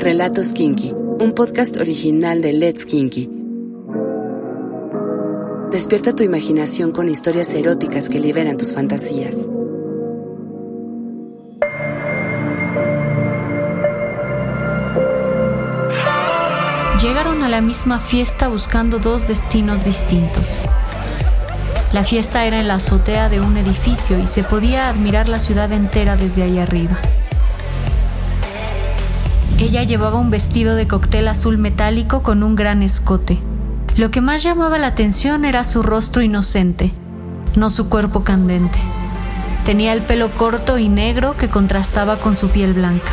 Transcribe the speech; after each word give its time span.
Relatos 0.00 0.52
Kinky, 0.52 0.92
un 0.92 1.32
podcast 1.32 1.76
original 1.76 2.40
de 2.40 2.52
Let's 2.52 2.86
Kinky. 2.86 3.28
Despierta 5.72 6.14
tu 6.14 6.22
imaginación 6.22 6.92
con 6.92 7.08
historias 7.08 7.52
eróticas 7.52 8.08
que 8.08 8.20
liberan 8.20 8.56
tus 8.56 8.72
fantasías. 8.72 9.50
Llegaron 17.02 17.42
a 17.42 17.48
la 17.48 17.60
misma 17.60 17.98
fiesta 17.98 18.46
buscando 18.46 19.00
dos 19.00 19.26
destinos 19.26 19.84
distintos. 19.84 20.60
La 21.92 22.04
fiesta 22.04 22.44
era 22.44 22.60
en 22.60 22.68
la 22.68 22.74
azotea 22.74 23.28
de 23.28 23.40
un 23.40 23.56
edificio 23.56 24.16
y 24.20 24.28
se 24.28 24.44
podía 24.44 24.90
admirar 24.90 25.28
la 25.28 25.40
ciudad 25.40 25.72
entera 25.72 26.16
desde 26.16 26.44
ahí 26.44 26.60
arriba. 26.60 27.00
Ella 29.68 29.82
llevaba 29.82 30.18
un 30.18 30.30
vestido 30.30 30.76
de 30.76 30.88
cóctel 30.88 31.28
azul 31.28 31.58
metálico 31.58 32.22
con 32.22 32.42
un 32.42 32.56
gran 32.56 32.82
escote. 32.82 33.36
Lo 33.98 34.10
que 34.10 34.22
más 34.22 34.42
llamaba 34.42 34.78
la 34.78 34.86
atención 34.86 35.44
era 35.44 35.62
su 35.62 35.82
rostro 35.82 36.22
inocente, 36.22 36.90
no 37.54 37.68
su 37.68 37.90
cuerpo 37.90 38.24
candente. 38.24 38.78
Tenía 39.66 39.92
el 39.92 40.00
pelo 40.00 40.30
corto 40.30 40.78
y 40.78 40.88
negro 40.88 41.36
que 41.36 41.50
contrastaba 41.50 42.16
con 42.16 42.34
su 42.34 42.48
piel 42.48 42.72
blanca. 42.72 43.12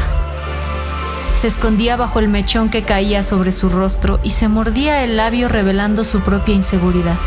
Se 1.33 1.47
escondía 1.47 1.97
bajo 1.97 2.19
el 2.19 2.29
mechón 2.29 2.69
que 2.69 2.83
caía 2.83 3.21
sobre 3.23 3.51
su 3.51 3.67
rostro 3.67 4.21
y 4.23 4.29
se 4.29 4.47
mordía 4.47 5.03
el 5.03 5.17
labio 5.17 5.49
revelando 5.49 6.05
su 6.05 6.21
propia 6.21 6.55
inseguridad. 6.55 7.17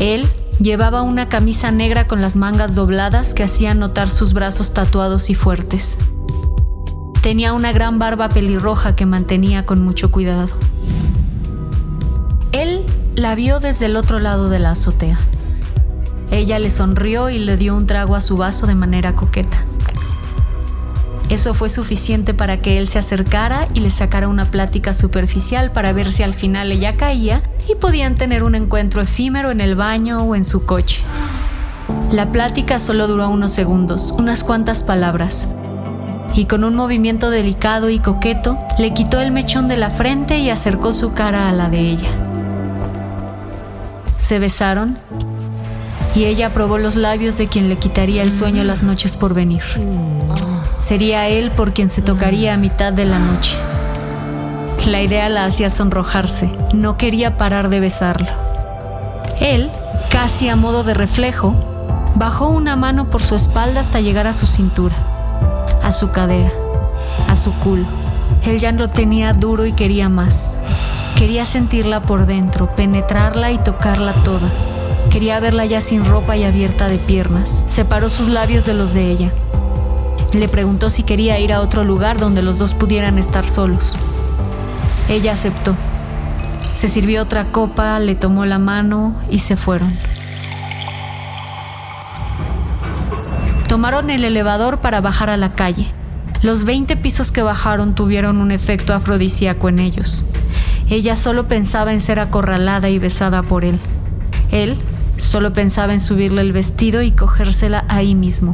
Él 0.00 0.28
llevaba 0.60 1.02
una 1.02 1.28
camisa 1.28 1.70
negra 1.70 2.06
con 2.06 2.20
las 2.20 2.36
mangas 2.36 2.74
dobladas 2.74 3.34
que 3.34 3.42
hacían 3.42 3.78
notar 3.78 4.10
sus 4.10 4.32
brazos 4.32 4.72
tatuados 4.72 5.30
y 5.30 5.34
fuertes. 5.34 5.98
Tenía 7.22 7.52
una 7.52 7.72
gran 7.72 7.98
barba 7.98 8.28
pelirroja 8.28 8.94
que 8.94 9.06
mantenía 9.06 9.66
con 9.66 9.82
mucho 9.82 10.10
cuidado. 10.10 10.48
Él 12.52 12.84
la 13.16 13.34
vio 13.34 13.60
desde 13.60 13.86
el 13.86 13.96
otro 13.96 14.18
lado 14.18 14.48
de 14.48 14.58
la 14.58 14.70
azotea. 14.70 15.18
Ella 16.30 16.58
le 16.58 16.70
sonrió 16.70 17.30
y 17.30 17.38
le 17.38 17.56
dio 17.56 17.76
un 17.76 17.86
trago 17.86 18.14
a 18.14 18.20
su 18.20 18.36
vaso 18.36 18.66
de 18.66 18.74
manera 18.74 19.14
coqueta. 19.14 19.64
Eso 21.28 21.54
fue 21.54 21.68
suficiente 21.68 22.34
para 22.34 22.60
que 22.60 22.78
él 22.78 22.86
se 22.86 23.00
acercara 23.00 23.66
y 23.74 23.80
le 23.80 23.90
sacara 23.90 24.28
una 24.28 24.44
plática 24.44 24.94
superficial 24.94 25.72
para 25.72 25.92
ver 25.92 26.12
si 26.12 26.22
al 26.22 26.34
final 26.34 26.70
ella 26.70 26.96
caía 26.96 27.42
y 27.68 27.74
podían 27.74 28.14
tener 28.14 28.44
un 28.44 28.54
encuentro 28.54 29.02
efímero 29.02 29.50
en 29.50 29.60
el 29.60 29.74
baño 29.74 30.18
o 30.18 30.36
en 30.36 30.44
su 30.44 30.64
coche. 30.64 31.00
La 32.12 32.30
plática 32.30 32.78
solo 32.78 33.08
duró 33.08 33.28
unos 33.28 33.50
segundos, 33.50 34.14
unas 34.16 34.44
cuantas 34.44 34.84
palabras, 34.84 35.48
y 36.34 36.44
con 36.44 36.62
un 36.62 36.76
movimiento 36.76 37.30
delicado 37.30 37.90
y 37.90 37.98
coqueto 37.98 38.56
le 38.78 38.94
quitó 38.94 39.20
el 39.20 39.32
mechón 39.32 39.66
de 39.66 39.76
la 39.76 39.90
frente 39.90 40.38
y 40.38 40.50
acercó 40.50 40.92
su 40.92 41.12
cara 41.12 41.48
a 41.48 41.52
la 41.52 41.68
de 41.68 41.80
ella. 41.80 42.10
Se 44.18 44.38
besaron 44.38 44.96
y 46.14 46.24
ella 46.24 46.50
probó 46.50 46.78
los 46.78 46.94
labios 46.94 47.36
de 47.36 47.48
quien 47.48 47.68
le 47.68 47.76
quitaría 47.76 48.22
el 48.22 48.32
sueño 48.32 48.62
las 48.64 48.82
noches 48.82 49.16
por 49.16 49.34
venir. 49.34 49.62
Sería 50.78 51.28
él 51.28 51.50
por 51.50 51.72
quien 51.72 51.90
se 51.90 52.02
tocaría 52.02 52.54
a 52.54 52.58
mitad 52.58 52.92
de 52.92 53.04
la 53.04 53.18
noche. 53.18 53.56
La 54.86 55.02
idea 55.02 55.28
la 55.28 55.44
hacía 55.44 55.70
sonrojarse, 55.70 56.50
no 56.72 56.96
quería 56.96 57.36
parar 57.36 57.70
de 57.70 57.80
besarlo. 57.80 58.28
Él, 59.40 59.70
casi 60.10 60.48
a 60.48 60.56
modo 60.56 60.84
de 60.84 60.94
reflejo, 60.94 61.54
bajó 62.14 62.48
una 62.48 62.76
mano 62.76 63.10
por 63.10 63.22
su 63.22 63.34
espalda 63.34 63.80
hasta 63.80 64.00
llegar 64.00 64.26
a 64.26 64.32
su 64.32 64.46
cintura, 64.46 64.94
a 65.82 65.92
su 65.92 66.10
cadera, 66.10 66.52
a 67.28 67.36
su 67.36 67.52
culo. 67.54 67.86
Él 68.44 68.58
ya 68.58 68.70
lo 68.72 68.88
tenía 68.88 69.32
duro 69.32 69.66
y 69.66 69.72
quería 69.72 70.08
más. 70.08 70.54
Quería 71.16 71.44
sentirla 71.44 72.02
por 72.02 72.26
dentro, 72.26 72.68
penetrarla 72.76 73.50
y 73.50 73.58
tocarla 73.58 74.12
toda. 74.22 74.48
Quería 75.10 75.40
verla 75.40 75.64
ya 75.64 75.80
sin 75.80 76.04
ropa 76.04 76.36
y 76.36 76.44
abierta 76.44 76.88
de 76.88 76.98
piernas. 76.98 77.64
Separó 77.68 78.08
sus 78.08 78.28
labios 78.28 78.66
de 78.66 78.74
los 78.74 78.92
de 78.92 79.10
ella. 79.10 79.30
Le 80.32 80.48
preguntó 80.48 80.90
si 80.90 81.02
quería 81.02 81.38
ir 81.38 81.52
a 81.52 81.60
otro 81.60 81.84
lugar 81.84 82.18
donde 82.18 82.42
los 82.42 82.58
dos 82.58 82.74
pudieran 82.74 83.18
estar 83.18 83.46
solos. 83.46 83.96
Ella 85.08 85.32
aceptó. 85.32 85.74
Se 86.72 86.88
sirvió 86.88 87.22
otra 87.22 87.52
copa, 87.52 87.98
le 88.00 88.14
tomó 88.14 88.44
la 88.44 88.58
mano 88.58 89.14
y 89.30 89.38
se 89.38 89.56
fueron. 89.56 89.94
Tomaron 93.68 94.10
el 94.10 94.24
elevador 94.24 94.78
para 94.78 95.00
bajar 95.00 95.30
a 95.30 95.36
la 95.36 95.52
calle. 95.52 95.88
Los 96.42 96.64
20 96.64 96.96
pisos 96.96 97.32
que 97.32 97.42
bajaron 97.42 97.94
tuvieron 97.94 98.38
un 98.38 98.50
efecto 98.50 98.94
afrodisíaco 98.94 99.68
en 99.68 99.78
ellos. 99.78 100.24
Ella 100.88 101.16
solo 101.16 101.48
pensaba 101.48 101.92
en 101.92 102.00
ser 102.00 102.20
acorralada 102.20 102.88
y 102.90 102.98
besada 102.98 103.42
por 103.42 103.64
él. 103.64 103.78
Él 104.50 104.78
solo 105.18 105.52
pensaba 105.52 105.92
en 105.92 106.00
subirle 106.00 106.42
el 106.42 106.52
vestido 106.52 107.02
y 107.02 107.10
cogérsela 107.10 107.84
ahí 107.88 108.14
mismo. 108.14 108.52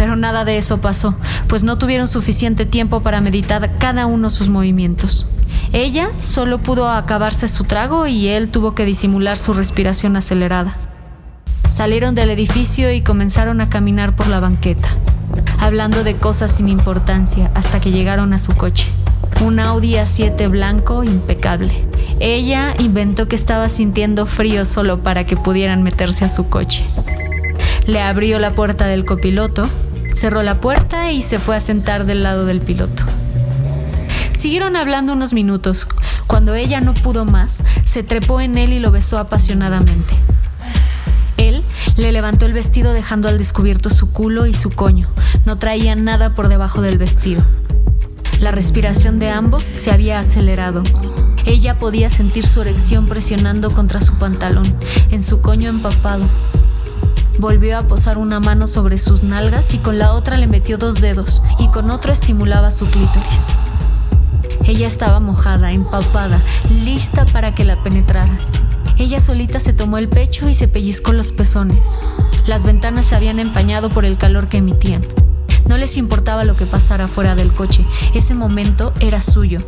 Pero 0.00 0.16
nada 0.16 0.46
de 0.46 0.56
eso 0.56 0.78
pasó, 0.78 1.14
pues 1.46 1.62
no 1.62 1.76
tuvieron 1.76 2.08
suficiente 2.08 2.64
tiempo 2.64 3.02
para 3.02 3.20
meditar 3.20 3.76
cada 3.76 4.06
uno 4.06 4.30
sus 4.30 4.48
movimientos. 4.48 5.26
Ella 5.74 6.08
solo 6.16 6.56
pudo 6.56 6.88
acabarse 6.88 7.48
su 7.48 7.64
trago 7.64 8.06
y 8.06 8.28
él 8.28 8.48
tuvo 8.48 8.74
que 8.74 8.86
disimular 8.86 9.36
su 9.36 9.52
respiración 9.52 10.16
acelerada. 10.16 10.74
Salieron 11.68 12.14
del 12.14 12.30
edificio 12.30 12.90
y 12.90 13.02
comenzaron 13.02 13.60
a 13.60 13.68
caminar 13.68 14.16
por 14.16 14.28
la 14.28 14.40
banqueta, 14.40 14.88
hablando 15.58 16.02
de 16.02 16.16
cosas 16.16 16.50
sin 16.50 16.70
importancia 16.70 17.50
hasta 17.52 17.78
que 17.78 17.90
llegaron 17.90 18.32
a 18.32 18.38
su 18.38 18.56
coche. 18.56 18.90
Un 19.42 19.60
Audi 19.60 19.96
A7 19.96 20.48
blanco 20.48 21.04
impecable. 21.04 21.74
Ella 22.20 22.74
inventó 22.78 23.28
que 23.28 23.36
estaba 23.36 23.68
sintiendo 23.68 24.24
frío 24.24 24.64
solo 24.64 25.00
para 25.00 25.26
que 25.26 25.36
pudieran 25.36 25.82
meterse 25.82 26.24
a 26.24 26.30
su 26.30 26.48
coche. 26.48 26.86
Le 27.86 28.00
abrió 28.00 28.38
la 28.38 28.52
puerta 28.52 28.86
del 28.86 29.04
copiloto 29.04 29.68
cerró 30.20 30.42
la 30.42 30.60
puerta 30.60 31.12
y 31.12 31.22
se 31.22 31.38
fue 31.38 31.56
a 31.56 31.62
sentar 31.62 32.04
del 32.04 32.22
lado 32.22 32.44
del 32.44 32.60
piloto. 32.60 33.04
Siguieron 34.38 34.76
hablando 34.76 35.14
unos 35.14 35.32
minutos. 35.32 35.88
Cuando 36.26 36.54
ella 36.54 36.82
no 36.82 36.92
pudo 36.92 37.24
más, 37.24 37.64
se 37.86 38.02
trepó 38.02 38.42
en 38.42 38.58
él 38.58 38.74
y 38.74 38.80
lo 38.80 38.90
besó 38.90 39.16
apasionadamente. 39.16 40.14
Él 41.38 41.64
le 41.96 42.12
levantó 42.12 42.44
el 42.44 42.52
vestido 42.52 42.92
dejando 42.92 43.30
al 43.30 43.38
descubierto 43.38 43.88
su 43.88 44.12
culo 44.12 44.44
y 44.44 44.52
su 44.52 44.68
coño. 44.68 45.08
No 45.46 45.56
traía 45.56 45.94
nada 45.94 46.34
por 46.34 46.48
debajo 46.48 46.82
del 46.82 46.98
vestido. 46.98 47.42
La 48.40 48.50
respiración 48.50 49.20
de 49.20 49.30
ambos 49.30 49.62
se 49.62 49.90
había 49.90 50.18
acelerado. 50.18 50.82
Ella 51.46 51.78
podía 51.78 52.10
sentir 52.10 52.46
su 52.46 52.60
erección 52.60 53.06
presionando 53.06 53.70
contra 53.70 54.02
su 54.02 54.18
pantalón, 54.18 54.66
en 55.10 55.22
su 55.22 55.40
coño 55.40 55.70
empapado. 55.70 56.28
Volvió 57.38 57.78
a 57.78 57.82
posar 57.82 58.18
una 58.18 58.40
mano 58.40 58.66
sobre 58.66 58.98
sus 58.98 59.22
nalgas 59.22 59.72
y 59.74 59.78
con 59.78 59.98
la 59.98 60.12
otra 60.12 60.36
le 60.36 60.46
metió 60.46 60.78
dos 60.78 61.00
dedos 61.00 61.42
y 61.58 61.68
con 61.68 61.90
otro 61.90 62.12
estimulaba 62.12 62.70
su 62.70 62.86
clítoris. 62.86 63.48
Ella 64.64 64.86
estaba 64.86 65.20
mojada, 65.20 65.72
empapada, 65.72 66.40
lista 66.68 67.24
para 67.26 67.54
que 67.54 67.64
la 67.64 67.82
penetrara. 67.82 68.38
Ella 68.98 69.18
solita 69.20 69.58
se 69.60 69.72
tomó 69.72 69.96
el 69.96 70.08
pecho 70.08 70.48
y 70.48 70.54
se 70.54 70.68
pellizcó 70.68 71.12
los 71.12 71.32
pezones. 71.32 71.98
Las 72.46 72.64
ventanas 72.64 73.06
se 73.06 73.16
habían 73.16 73.38
empañado 73.38 73.88
por 73.88 74.04
el 74.04 74.18
calor 74.18 74.48
que 74.48 74.58
emitían. 74.58 75.02
No 75.66 75.78
les 75.78 75.96
importaba 75.96 76.44
lo 76.44 76.56
que 76.56 76.66
pasara 76.66 77.08
fuera 77.08 77.34
del 77.34 77.54
coche, 77.54 77.86
ese 78.14 78.34
momento 78.34 78.92
era 79.00 79.22
suyo. 79.22 79.60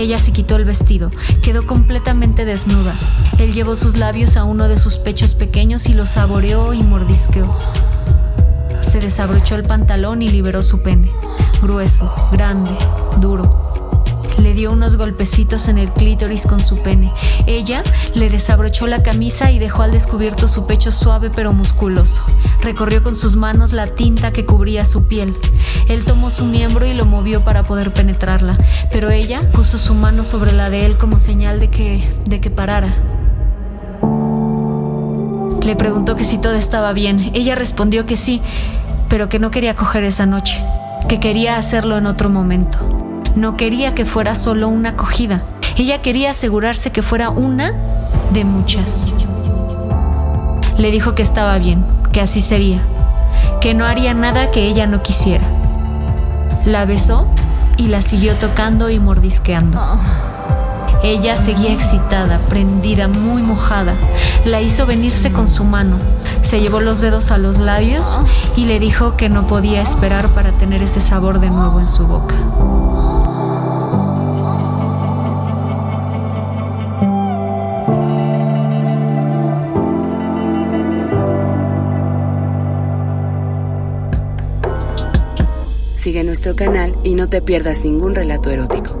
Ella 0.00 0.16
se 0.16 0.32
quitó 0.32 0.56
el 0.56 0.64
vestido, 0.64 1.10
quedó 1.42 1.66
completamente 1.66 2.46
desnuda. 2.46 2.98
Él 3.38 3.52
llevó 3.52 3.76
sus 3.76 3.98
labios 3.98 4.38
a 4.38 4.44
uno 4.44 4.66
de 4.66 4.78
sus 4.78 4.96
pechos 4.96 5.34
pequeños 5.34 5.90
y 5.90 5.92
lo 5.92 6.06
saboreó 6.06 6.72
y 6.72 6.82
mordisqueó. 6.82 7.54
Se 8.80 8.98
desabrochó 8.98 9.56
el 9.56 9.64
pantalón 9.64 10.22
y 10.22 10.28
liberó 10.28 10.62
su 10.62 10.80
pene, 10.82 11.10
grueso, 11.60 12.10
grande, 12.32 12.70
duro. 13.20 13.69
Dio 14.60 14.72
unos 14.72 14.96
golpecitos 14.96 15.68
en 15.70 15.78
el 15.78 15.88
clítoris 15.88 16.46
con 16.46 16.60
su 16.60 16.76
pene. 16.82 17.14
Ella 17.46 17.82
le 18.12 18.28
desabrochó 18.28 18.86
la 18.86 19.02
camisa 19.02 19.50
y 19.50 19.58
dejó 19.58 19.80
al 19.80 19.90
descubierto 19.90 20.48
su 20.48 20.66
pecho 20.66 20.92
suave 20.92 21.30
pero 21.34 21.54
musculoso. 21.54 22.22
Recorrió 22.60 23.02
con 23.02 23.14
sus 23.14 23.36
manos 23.36 23.72
la 23.72 23.86
tinta 23.86 24.34
que 24.34 24.44
cubría 24.44 24.84
su 24.84 25.08
piel. 25.08 25.34
Él 25.88 26.04
tomó 26.04 26.28
su 26.28 26.44
miembro 26.44 26.84
y 26.84 26.92
lo 26.92 27.06
movió 27.06 27.42
para 27.42 27.62
poder 27.62 27.90
penetrarla, 27.90 28.58
pero 28.92 29.10
ella 29.10 29.48
puso 29.48 29.78
su 29.78 29.94
mano 29.94 30.24
sobre 30.24 30.52
la 30.52 30.68
de 30.68 30.84
él 30.84 30.98
como 30.98 31.18
señal 31.18 31.58
de 31.58 31.70
que 31.70 32.06
de 32.26 32.42
que 32.42 32.50
parara. 32.50 32.94
Le 35.62 35.74
preguntó 35.74 36.16
que 36.16 36.24
si 36.24 36.36
todo 36.36 36.56
estaba 36.56 36.92
bien. 36.92 37.30
Ella 37.32 37.54
respondió 37.54 38.04
que 38.04 38.16
sí, 38.16 38.42
pero 39.08 39.30
que 39.30 39.38
no 39.38 39.50
quería 39.50 39.74
coger 39.74 40.04
esa 40.04 40.26
noche, 40.26 40.62
que 41.08 41.18
quería 41.18 41.56
hacerlo 41.56 41.96
en 41.96 42.04
otro 42.04 42.28
momento. 42.28 43.09
No 43.36 43.56
quería 43.56 43.94
que 43.94 44.04
fuera 44.04 44.34
solo 44.34 44.68
una 44.68 44.90
acogida. 44.90 45.42
Ella 45.76 46.02
quería 46.02 46.30
asegurarse 46.30 46.90
que 46.90 47.02
fuera 47.02 47.30
una 47.30 47.74
de 48.32 48.44
muchas. 48.44 49.08
Le 50.78 50.90
dijo 50.90 51.14
que 51.14 51.22
estaba 51.22 51.58
bien, 51.58 51.84
que 52.12 52.20
así 52.20 52.40
sería, 52.40 52.80
que 53.60 53.74
no 53.74 53.86
haría 53.86 54.14
nada 54.14 54.50
que 54.50 54.66
ella 54.66 54.86
no 54.86 55.02
quisiera. 55.02 55.44
La 56.64 56.84
besó 56.84 57.26
y 57.76 57.86
la 57.86 58.02
siguió 58.02 58.34
tocando 58.36 58.90
y 58.90 58.98
mordisqueando. 58.98 59.80
Ella 61.02 61.34
seguía 61.34 61.72
excitada, 61.72 62.38
prendida, 62.50 63.08
muy 63.08 63.40
mojada. 63.40 63.94
La 64.44 64.60
hizo 64.60 64.84
venirse 64.84 65.32
con 65.32 65.48
su 65.48 65.64
mano. 65.64 65.96
Se 66.42 66.60
llevó 66.60 66.80
los 66.80 67.00
dedos 67.00 67.30
a 67.30 67.38
los 67.38 67.58
labios 67.58 68.18
y 68.54 68.66
le 68.66 68.78
dijo 68.78 69.16
que 69.16 69.30
no 69.30 69.46
podía 69.46 69.80
esperar 69.80 70.28
para 70.28 70.52
tener 70.52 70.82
ese 70.82 71.00
sabor 71.00 71.40
de 71.40 71.48
nuevo 71.48 71.80
en 71.80 71.88
su 71.88 72.06
boca. 72.06 72.34
Sigue 85.94 86.24
nuestro 86.24 86.56
canal 86.56 86.94
y 87.04 87.14
no 87.14 87.28
te 87.28 87.40
pierdas 87.40 87.84
ningún 87.84 88.14
relato 88.14 88.50
erótico. 88.50 89.00